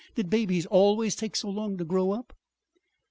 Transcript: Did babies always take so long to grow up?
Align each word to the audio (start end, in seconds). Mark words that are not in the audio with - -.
Did 0.15 0.31
babies 0.31 0.65
always 0.65 1.15
take 1.15 1.35
so 1.35 1.47
long 1.51 1.77
to 1.77 1.85
grow 1.85 2.09
up? 2.11 2.33